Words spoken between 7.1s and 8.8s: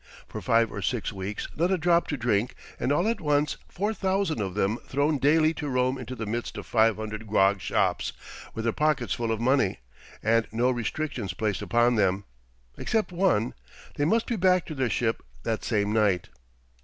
grog shops with their